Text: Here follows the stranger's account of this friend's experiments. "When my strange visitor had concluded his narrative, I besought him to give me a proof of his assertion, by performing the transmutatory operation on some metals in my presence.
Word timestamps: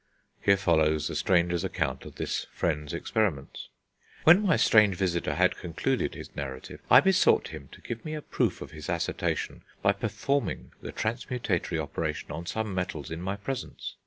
Here 0.41 0.57
follows 0.57 1.07
the 1.07 1.15
stranger's 1.15 1.63
account 1.63 2.05
of 2.05 2.15
this 2.15 2.47
friend's 2.55 2.91
experiments. 2.91 3.69
"When 4.23 4.41
my 4.41 4.55
strange 4.57 4.95
visitor 4.95 5.35
had 5.35 5.57
concluded 5.57 6.15
his 6.15 6.35
narrative, 6.35 6.79
I 6.89 7.01
besought 7.01 7.49
him 7.49 7.69
to 7.71 7.81
give 7.81 8.03
me 8.03 8.15
a 8.15 8.23
proof 8.23 8.61
of 8.63 8.71
his 8.71 8.89
assertion, 8.89 9.61
by 9.83 9.91
performing 9.91 10.71
the 10.81 10.91
transmutatory 10.91 11.77
operation 11.77 12.31
on 12.31 12.47
some 12.47 12.73
metals 12.73 13.11
in 13.11 13.21
my 13.21 13.35
presence. 13.35 13.95